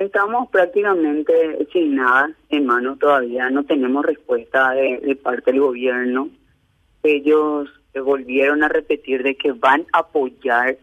[0.00, 6.30] Estamos prácticamente sin nada en mano todavía, no tenemos respuesta de, parte del gobierno.
[7.02, 10.78] Ellos volvieron a repetir de que van a apoyar,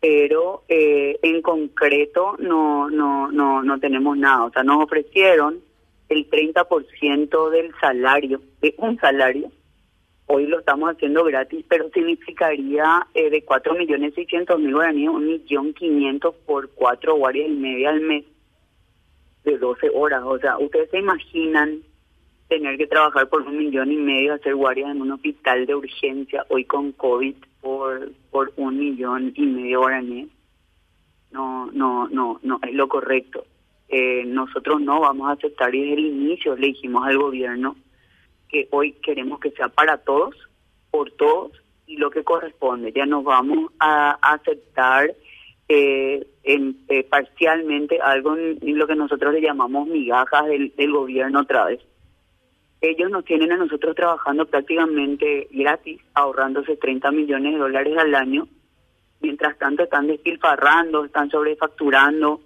[0.00, 4.46] pero eh, en concreto no, no, no, no tenemos nada.
[4.46, 5.60] O sea, nos ofrecieron
[6.08, 9.52] el 30% del salario, de un salario.
[10.28, 14.14] Hoy lo estamos haciendo gratis, pero significaría eh, de 4.600.000 millones
[14.58, 18.24] mil guaraníes, un millón quinientos por cuatro guardias y media al mes
[19.46, 20.22] de 12 horas.
[20.24, 21.80] O sea, ustedes se imaginan
[22.48, 26.44] tener que trabajar por un millón y medio, hacer guardias en un hospital de urgencia
[26.48, 30.28] hoy con COVID por, por un millón y medio guaraníes.
[31.30, 33.44] No, no, no, no, es lo correcto.
[33.88, 37.76] Eh, nosotros no vamos a aceptar y desde el inicio le dijimos al gobierno
[38.48, 40.34] que hoy queremos que sea para todos,
[40.90, 41.52] por todos
[41.86, 42.92] y lo que corresponde.
[42.92, 45.14] Ya nos vamos a aceptar
[45.68, 51.64] eh, en, eh, parcialmente algo en, lo que nosotros le llamamos migajas del, gobierno otra
[51.64, 51.80] vez.
[52.80, 58.46] Ellos nos tienen a nosotros trabajando prácticamente gratis, ahorrándose 30 millones de dólares al año.
[59.20, 62.40] Mientras tanto están despilfarrando, están sobrefacturando,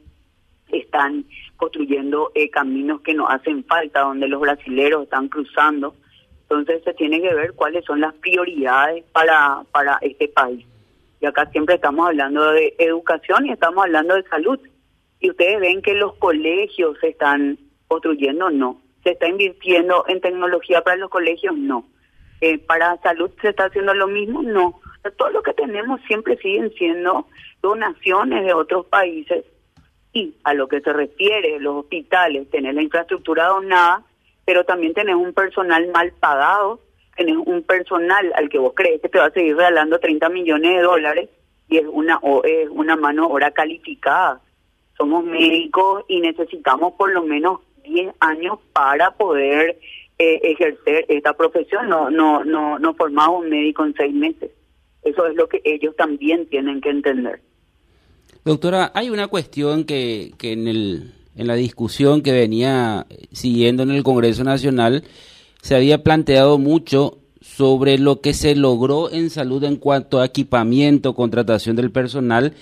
[0.72, 5.94] están construyendo eh, caminos que no hacen falta, donde los brasileros están cruzando.
[6.42, 10.64] Entonces se tiene que ver cuáles son las prioridades para, para este país.
[11.20, 14.58] Y acá siempre estamos hablando de educación y estamos hablando de salud.
[15.20, 18.80] Y ustedes ven que los colegios se están construyendo, no.
[19.04, 21.84] Se está invirtiendo en tecnología para los colegios, no.
[22.40, 24.80] Eh, para salud se está haciendo lo mismo, no.
[25.18, 27.26] todo lo que tenemos siempre siguen siendo
[27.60, 29.44] donaciones de otros países.
[30.12, 34.04] Y a lo que se refiere los hospitales, tener la infraestructura donada,
[34.46, 36.80] pero también tener un personal mal pagado
[37.20, 40.74] tenés un personal al que vos crees que te va a seguir regalando 30 millones
[40.74, 41.28] de dólares
[41.68, 44.40] y es una, o es una mano obra calificada.
[44.96, 49.78] Somos médicos y necesitamos por lo menos 10 años para poder
[50.18, 51.90] eh, ejercer esta profesión.
[51.90, 54.50] No, no, no, no formamos un médico en seis meses.
[55.02, 57.42] Eso es lo que ellos también tienen que entender.
[58.46, 63.90] Doctora, hay una cuestión que, que en, el, en la discusión que venía siguiendo en
[63.90, 65.04] el Congreso Nacional
[65.62, 71.14] se había planteado mucho sobre lo que se logró en salud en cuanto a equipamiento,
[71.14, 72.54] contratación del personal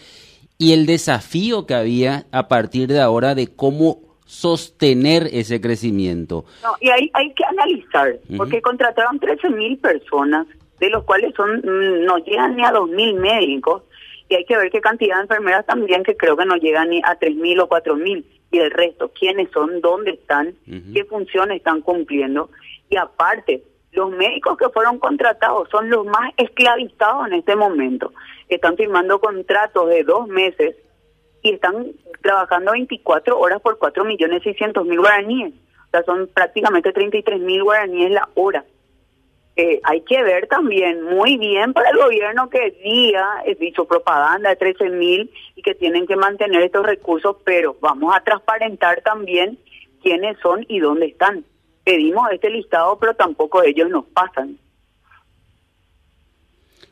[0.58, 6.44] y el desafío que había a partir de ahora de cómo sostener ese crecimiento.
[6.62, 10.46] No, y hay, hay que analizar, porque contrataron 13 mil personas,
[10.80, 13.84] de los cuales son mm, no llegan ni a 2 mil médicos,
[14.28, 17.00] y hay que ver qué cantidad de enfermeras también, que creo que no llegan ni
[17.04, 20.54] a 3 mil o 4 mil, y el resto, quiénes son, dónde están,
[20.92, 22.50] qué funciones están cumpliendo.
[22.90, 23.62] Y aparte,
[23.92, 28.12] los médicos que fueron contratados son los más esclavizados en este momento.
[28.48, 30.76] Están firmando contratos de dos meses
[31.42, 35.54] y están trabajando 24 horas por 4 millones 600 mil guaraníes.
[35.86, 38.64] O sea, son prácticamente 33 mil guaraníes la hora.
[39.56, 44.50] Eh, hay que ver también muy bien para el gobierno que día es dicho propaganda
[44.50, 49.58] de 13 mil y que tienen que mantener estos recursos, pero vamos a transparentar también
[50.00, 51.44] quiénes son y dónde están
[51.88, 54.58] pedimos este listado, pero tampoco ellos nos pasan.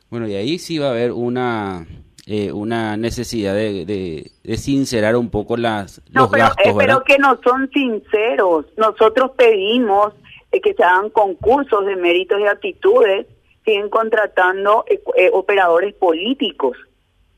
[0.09, 1.85] Bueno, y ahí sí va a haber una
[2.25, 7.19] eh, una necesidad de, de, sincerar un poco las los pero, gastos, eh, pero que
[7.19, 8.65] no son sinceros.
[8.75, 10.13] Nosotros pedimos
[10.51, 13.27] eh, que se hagan concursos de méritos y aptitudes,
[13.63, 14.83] siguen contratando
[15.31, 16.75] operadores políticos.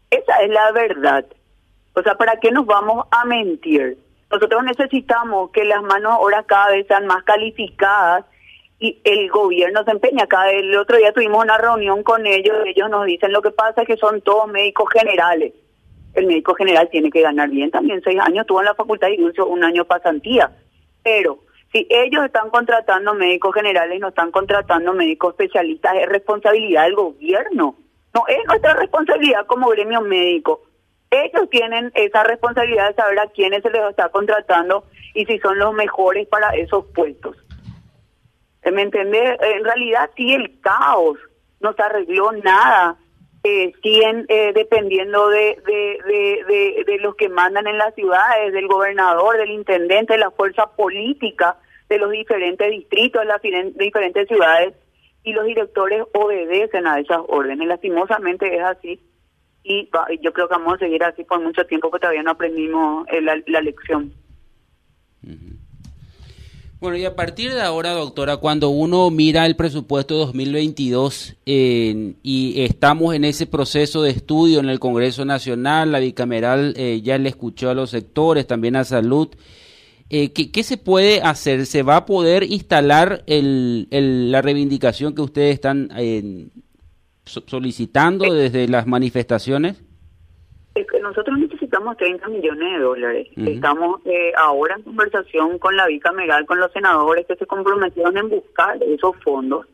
[0.09, 1.25] Esa es la verdad.
[1.93, 3.97] O sea, ¿para qué nos vamos a mentir?
[4.31, 8.25] Nosotros necesitamos que las manos ahora cada vez sean más calificadas
[8.79, 10.27] y el gobierno se empeña.
[10.27, 13.81] Cada el otro día tuvimos una reunión con ellos, ellos nos dicen lo que pasa
[13.81, 15.53] es que son todos médicos generales.
[16.13, 19.21] El médico general tiene que ganar bien también, seis años tuvo en la facultad y
[19.21, 20.51] un año pasantía.
[21.03, 21.39] Pero
[21.71, 27.75] si ellos están contratando médicos generales no están contratando médicos especialistas, es responsabilidad del gobierno.
[28.13, 30.68] No es nuestra responsabilidad como gremio médico
[31.11, 35.57] ellos tienen esa responsabilidad de saber a quiénes se les está contratando y si son
[35.57, 37.35] los mejores para esos puestos.
[38.71, 39.37] ¿Me entiende?
[39.41, 41.17] En realidad sí el caos
[41.59, 42.97] no se arregló nada.
[43.43, 48.67] Eh, siguen eh, dependiendo de, de, de, de, los que mandan en las ciudades, del
[48.67, 51.55] gobernador, del intendente, de la fuerza política
[51.87, 54.73] de los diferentes distritos, de las diferentes ciudades,
[55.23, 57.67] y los directores obedecen a esas órdenes.
[57.67, 58.99] Lastimosamente es así
[59.63, 59.89] y
[60.21, 63.21] yo creo que vamos a seguir así por mucho tiempo porque todavía no aprendimos eh,
[63.21, 64.13] la, lección.
[66.79, 73.13] Bueno, y a partir de ahora, doctora, cuando uno mira el presupuesto 2022 y estamos
[73.15, 77.69] en ese proceso de estudio en el Congreso Nacional, la bicameral eh, ya le escuchó
[77.69, 79.27] a los sectores, también a salud,
[80.11, 81.67] eh, ¿qué, se puede hacer?
[81.67, 83.87] ¿Se va a poder instalar el,
[84.31, 86.47] la reivindicación que ustedes están eh,
[87.29, 89.83] solicitando desde las manifestaciones?
[91.01, 93.27] nosotros necesitamos 30 millones de dólares.
[93.35, 98.29] Estamos eh, ahora en conversación con la bicameral, con los senadores que se comprometieron en
[98.29, 99.65] buscar esos fondos,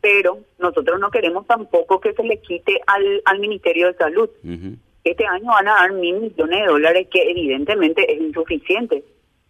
[0.00, 4.28] pero nosotros no queremos tampoco que se le quite al, al Ministerio de Salud.
[5.04, 9.04] Este año van a dar mil millones de dólares, que evidentemente es insuficiente.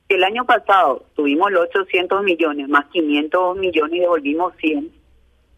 [0.08, 4.97] El año pasado tuvimos los 800 millones, más 500 millones y devolvimos 100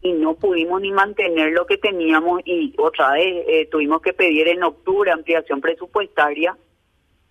[0.02, 4.49] y no pudimos ni mantener lo que teníamos y otra vez eh, tuvimos que pedir
[4.49, 6.56] en octubre ampliación presupuestaria.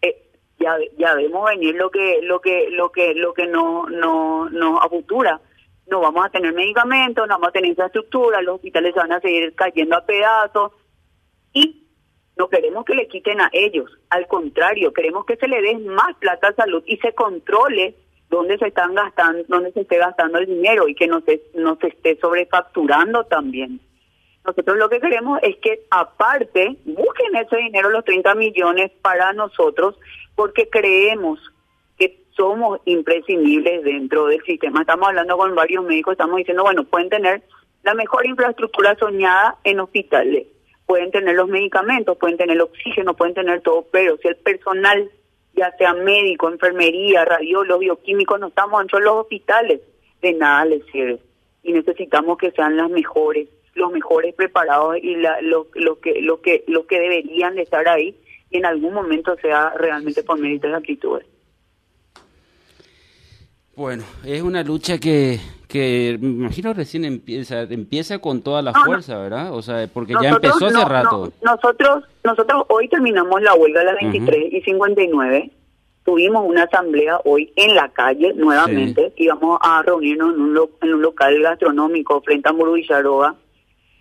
[0.02, 0.30] Eh,
[0.60, 4.80] ya ya vemos venir lo que lo que lo que lo que no no no
[4.80, 4.90] a
[5.88, 9.56] no vamos a tener medicamentos no vamos a tener infraestructura los hospitales van a seguir
[9.56, 10.72] cayendo a pedazos
[11.54, 11.88] y
[12.38, 13.92] no queremos que le quiten a ellos.
[14.10, 17.96] Al contrario queremos que se le dé más plata a salud y se controle
[18.30, 21.24] dónde se están gastando, dónde se esté gastando el dinero y que no
[21.56, 23.80] no se esté sobrefacturando también.
[24.46, 30.00] Nosotros lo que queremos es que aparte busquen ese dinero, los 30 millones para nosotros,
[30.36, 31.40] porque creemos
[31.98, 34.82] que somos imprescindibles dentro del sistema.
[34.82, 37.44] Estamos hablando con varios médicos, estamos diciendo, bueno, pueden tener
[37.84, 40.48] la mejor infraestructura soñada en hospitales,
[40.86, 45.12] pueden tener los medicamentos, pueden tener el oxígeno, pueden tener todo, pero si el personal
[45.54, 49.82] ya sea médico, enfermería, radiólogo, bioquímico, no estamos dentro de los hospitales,
[50.22, 51.20] de nada les sirve.
[51.64, 56.42] Y necesitamos que sean las mejores, los mejores preparados y la, lo, lo, que, lo,
[56.42, 58.16] que, lo que deberían de estar ahí
[58.50, 61.26] y en algún momento sea realmente por mérito de actitudes.
[63.80, 65.40] Bueno, es una lucha que,
[65.70, 69.54] que me imagino recién empieza empieza con toda la fuerza, ¿verdad?
[69.54, 71.32] O sea, porque ya empezó hace rato.
[71.42, 75.52] nosotros nosotros hoy terminamos la huelga a las 23 y 59.
[76.04, 79.14] Tuvimos una asamblea hoy en la calle nuevamente.
[79.16, 83.36] Íbamos a reunirnos en un, en un local gastronómico frente a Muru Villaroga.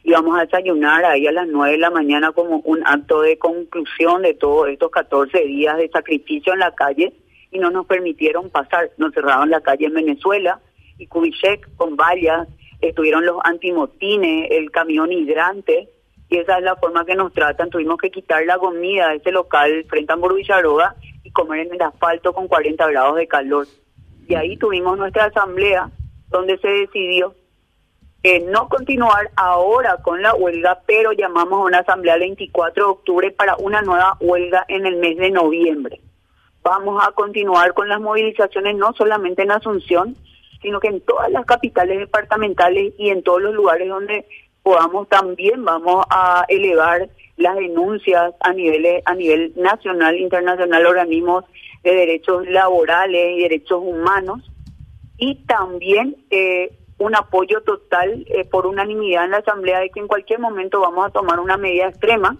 [0.03, 4.23] Íbamos a desayunar ahí a las 9 de la mañana como un acto de conclusión
[4.23, 7.13] de todos estos 14 días de sacrificio en la calle
[7.51, 8.91] y no nos permitieron pasar.
[8.97, 10.61] Nos cerraron la calle en Venezuela
[10.99, 12.49] y Kubitschek con vallas,
[12.81, 15.89] estuvieron los antimotines, el camión hidrante,
[16.29, 17.71] y esa es la forma que nos tratan.
[17.71, 21.83] Tuvimos que quitar la comida de ese local frente a Villaroga y comer en el
[21.83, 23.67] asfalto con 40 grados de calor.
[24.29, 25.91] Y ahí tuvimos nuestra asamblea
[26.29, 27.35] donde se decidió
[28.23, 32.91] eh, no continuar ahora con la huelga, pero llamamos a una asamblea el 24 de
[32.91, 36.01] octubre para una nueva huelga en el mes de noviembre
[36.63, 40.17] vamos a continuar con las movilizaciones no solamente en Asunción,
[40.63, 44.27] sino que en todas las capitales departamentales y en todos los lugares donde
[44.63, 51.45] podamos también vamos a elevar las denuncias a nivel a nivel nacional, internacional, organismos
[51.85, 54.51] de derechos laborales y derechos humanos.
[55.17, 60.09] Y también eh, un apoyo total eh, por unanimidad en la Asamblea de que en
[60.09, 62.37] cualquier momento vamos a tomar una medida extrema